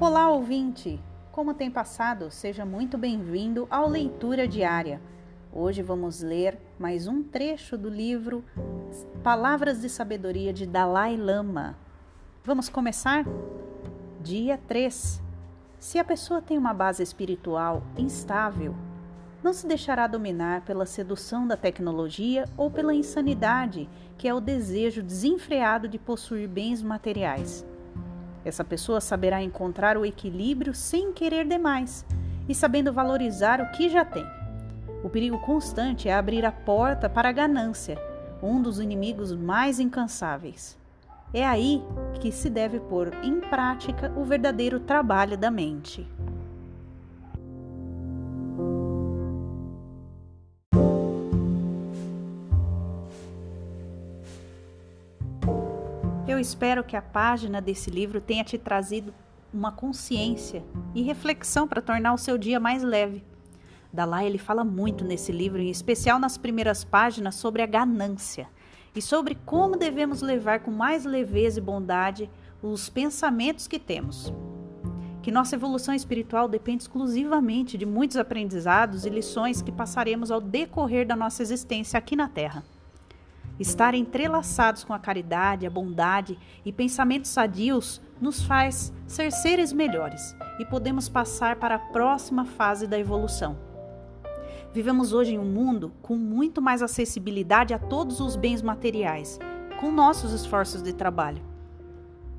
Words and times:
Olá, 0.00 0.30
ouvinte! 0.30 0.98
Como 1.30 1.52
tem 1.52 1.70
passado? 1.70 2.30
Seja 2.30 2.64
muito 2.64 2.96
bem-vindo 2.96 3.68
ao 3.70 3.86
Leitura 3.86 4.48
Diária. 4.48 4.98
Hoje 5.52 5.82
vamos 5.82 6.22
ler 6.22 6.58
mais 6.78 7.06
um 7.06 7.22
trecho 7.22 7.76
do 7.76 7.90
livro 7.90 8.42
Palavras 9.22 9.82
de 9.82 9.90
Sabedoria 9.90 10.54
de 10.54 10.64
Dalai 10.64 11.18
Lama. 11.18 11.76
Vamos 12.42 12.70
começar? 12.70 13.26
Dia 14.22 14.58
3. 14.66 15.20
Se 15.78 15.98
a 15.98 16.04
pessoa 16.04 16.40
tem 16.40 16.56
uma 16.56 16.72
base 16.72 17.02
espiritual 17.02 17.82
instável, 17.98 18.74
não 19.42 19.52
se 19.52 19.66
deixará 19.66 20.06
dominar 20.06 20.62
pela 20.62 20.86
sedução 20.86 21.46
da 21.46 21.58
tecnologia 21.58 22.46
ou 22.56 22.70
pela 22.70 22.94
insanidade, 22.94 23.86
que 24.16 24.26
é 24.26 24.32
o 24.32 24.40
desejo 24.40 25.02
desenfreado 25.02 25.86
de 25.86 25.98
possuir 25.98 26.48
bens 26.48 26.82
materiais. 26.82 27.66
Essa 28.44 28.64
pessoa 28.64 29.00
saberá 29.00 29.42
encontrar 29.42 29.96
o 29.96 30.04
equilíbrio 30.04 30.74
sem 30.74 31.12
querer 31.12 31.46
demais 31.46 32.04
e 32.48 32.54
sabendo 32.54 32.92
valorizar 32.92 33.60
o 33.60 33.70
que 33.70 33.88
já 33.88 34.04
tem. 34.04 34.24
O 35.02 35.08
perigo 35.08 35.38
constante 35.40 36.08
é 36.08 36.14
abrir 36.14 36.44
a 36.44 36.52
porta 36.52 37.08
para 37.08 37.28
a 37.28 37.32
ganância, 37.32 37.98
um 38.42 38.60
dos 38.60 38.80
inimigos 38.80 39.32
mais 39.34 39.78
incansáveis. 39.78 40.78
É 41.32 41.46
aí 41.46 41.82
que 42.20 42.32
se 42.32 42.50
deve 42.50 42.80
pôr 42.80 43.12
em 43.22 43.40
prática 43.40 44.12
o 44.16 44.24
verdadeiro 44.24 44.80
trabalho 44.80 45.38
da 45.38 45.50
mente. 45.50 46.06
Eu 56.30 56.38
espero 56.38 56.84
que 56.84 56.94
a 56.96 57.02
página 57.02 57.60
desse 57.60 57.90
livro 57.90 58.20
tenha 58.20 58.44
te 58.44 58.56
trazido 58.56 59.12
uma 59.52 59.72
consciência 59.72 60.62
e 60.94 61.02
reflexão 61.02 61.66
para 61.66 61.82
tornar 61.82 62.14
o 62.14 62.18
seu 62.18 62.38
dia 62.38 62.60
mais 62.60 62.84
leve. 62.84 63.24
Dalai 63.92 64.26
ele 64.26 64.38
fala 64.38 64.62
muito 64.62 65.04
nesse 65.04 65.32
livro, 65.32 65.60
em 65.60 65.68
especial 65.68 66.20
nas 66.20 66.38
primeiras 66.38 66.84
páginas, 66.84 67.34
sobre 67.34 67.62
a 67.62 67.66
ganância 67.66 68.48
e 68.94 69.02
sobre 69.02 69.36
como 69.44 69.76
devemos 69.76 70.22
levar 70.22 70.60
com 70.60 70.70
mais 70.70 71.04
leveza 71.04 71.58
e 71.58 71.62
bondade 71.62 72.30
os 72.62 72.88
pensamentos 72.88 73.66
que 73.66 73.80
temos. 73.80 74.32
Que 75.24 75.32
nossa 75.32 75.56
evolução 75.56 75.92
espiritual 75.92 76.46
depende 76.46 76.84
exclusivamente 76.84 77.76
de 77.76 77.84
muitos 77.84 78.16
aprendizados 78.16 79.04
e 79.04 79.10
lições 79.10 79.62
que 79.62 79.72
passaremos 79.72 80.30
ao 80.30 80.40
decorrer 80.40 81.04
da 81.04 81.16
nossa 81.16 81.42
existência 81.42 81.98
aqui 81.98 82.14
na 82.14 82.28
Terra. 82.28 82.62
Estar 83.60 83.94
entrelaçados 83.94 84.84
com 84.84 84.94
a 84.94 84.98
caridade, 84.98 85.66
a 85.66 85.70
bondade 85.70 86.38
e 86.64 86.72
pensamentos 86.72 87.30
sadios 87.30 88.00
nos 88.18 88.42
faz 88.42 88.90
ser 89.06 89.30
seres 89.30 89.70
melhores 89.70 90.34
e 90.58 90.64
podemos 90.64 91.10
passar 91.10 91.56
para 91.56 91.74
a 91.74 91.78
próxima 91.78 92.46
fase 92.46 92.86
da 92.86 92.98
evolução. 92.98 93.58
Vivemos 94.72 95.12
hoje 95.12 95.34
em 95.34 95.38
um 95.38 95.44
mundo 95.44 95.92
com 96.00 96.16
muito 96.16 96.62
mais 96.62 96.80
acessibilidade 96.80 97.74
a 97.74 97.78
todos 97.78 98.18
os 98.18 98.34
bens 98.34 98.62
materiais, 98.62 99.38
com 99.78 99.92
nossos 99.92 100.32
esforços 100.32 100.82
de 100.82 100.94
trabalho. 100.94 101.42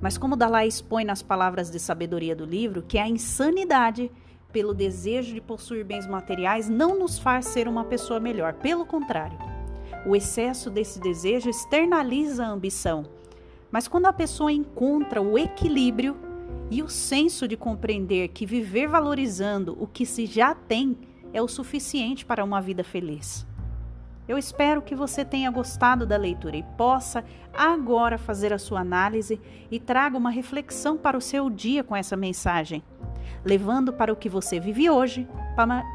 Mas 0.00 0.18
como 0.18 0.34
Dalai 0.34 0.66
expõe 0.66 1.04
nas 1.04 1.22
palavras 1.22 1.70
de 1.70 1.78
sabedoria 1.78 2.34
do 2.34 2.44
livro, 2.44 2.82
que 2.82 2.98
a 2.98 3.08
insanidade 3.08 4.10
pelo 4.52 4.74
desejo 4.74 5.32
de 5.32 5.40
possuir 5.40 5.84
bens 5.84 6.08
materiais 6.08 6.68
não 6.68 6.98
nos 6.98 7.20
faz 7.20 7.46
ser 7.46 7.68
uma 7.68 7.84
pessoa 7.84 8.18
melhor, 8.18 8.54
pelo 8.54 8.84
contrário 8.84 9.53
o 10.06 10.14
excesso 10.14 10.70
desse 10.70 11.00
desejo 11.00 11.48
externaliza 11.48 12.44
a 12.44 12.48
ambição. 12.48 13.04
Mas 13.70 13.88
quando 13.88 14.06
a 14.06 14.12
pessoa 14.12 14.52
encontra 14.52 15.20
o 15.20 15.36
equilíbrio 15.36 16.16
e 16.70 16.82
o 16.82 16.88
senso 16.88 17.46
de 17.46 17.56
compreender 17.56 18.28
que 18.28 18.46
viver 18.46 18.88
valorizando 18.88 19.76
o 19.80 19.86
que 19.86 20.06
se 20.06 20.26
já 20.26 20.54
tem 20.54 20.96
é 21.32 21.42
o 21.42 21.48
suficiente 21.48 22.24
para 22.24 22.44
uma 22.44 22.60
vida 22.60 22.84
feliz. 22.84 23.46
Eu 24.26 24.38
espero 24.38 24.80
que 24.80 24.94
você 24.94 25.24
tenha 25.24 25.50
gostado 25.50 26.06
da 26.06 26.16
leitura 26.16 26.56
e 26.56 26.62
possa 26.62 27.22
agora 27.52 28.16
fazer 28.16 28.52
a 28.52 28.58
sua 28.58 28.80
análise 28.80 29.38
e 29.70 29.78
traga 29.78 30.16
uma 30.16 30.30
reflexão 30.30 30.96
para 30.96 31.18
o 31.18 31.20
seu 31.20 31.50
dia 31.50 31.84
com 31.84 31.94
essa 31.94 32.16
mensagem, 32.16 32.82
levando 33.44 33.92
para 33.92 34.12
o 34.12 34.16
que 34.16 34.28
você 34.28 34.58
vive 34.58 34.88
hoje 34.88 35.28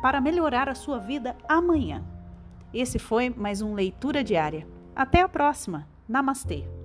para 0.01 0.21
melhorar 0.21 0.69
a 0.69 0.75
sua 0.75 0.99
vida 0.99 1.35
amanhã. 1.47 2.03
Esse 2.73 2.99
foi 2.99 3.29
mais 3.29 3.61
um 3.61 3.73
Leitura 3.73 4.23
Diária. 4.23 4.67
Até 4.95 5.21
a 5.21 5.29
próxima. 5.29 5.87
Namastê! 6.07 6.78